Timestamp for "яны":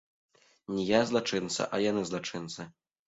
1.89-2.01